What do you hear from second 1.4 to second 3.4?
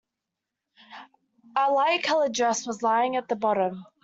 A light-coloured dress was lying at the